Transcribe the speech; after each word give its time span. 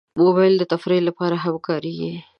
موبایل 0.19 0.53
د 0.57 0.63
تفریح 0.71 1.01
لپاره 1.09 1.35
هم 1.43 1.55
کارېږي. 1.67 2.13